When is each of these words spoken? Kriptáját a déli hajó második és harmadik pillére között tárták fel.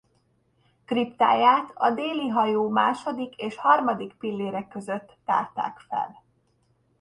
Kriptáját 0.85 1.71
a 1.73 1.89
déli 1.91 2.27
hajó 2.27 2.69
második 2.69 3.35
és 3.35 3.55
harmadik 3.55 4.13
pillére 4.13 4.67
között 4.67 5.17
tárták 5.25 5.79
fel. 5.79 6.23